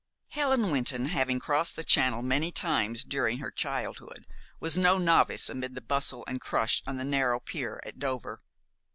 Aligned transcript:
Helen 0.29 0.71
Wynton, 0.71 1.05
having 1.05 1.39
crossed 1.39 1.75
the 1.75 1.83
Channel 1.83 2.23
many 2.23 2.51
times 2.51 3.03
during 3.03 3.37
her 3.37 3.51
childhood, 3.51 4.25
was 4.59 4.75
no 4.75 4.97
novice 4.97 5.47
amid 5.47 5.75
the 5.75 5.79
bustle 5.79 6.25
and 6.27 6.41
crush 6.41 6.81
on 6.87 6.95
the 6.97 7.05
narrow 7.05 7.39
pier 7.39 7.79
at 7.85 7.99
Dover. 7.99 8.41